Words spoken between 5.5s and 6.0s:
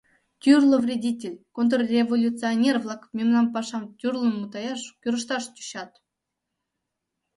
тӧчат.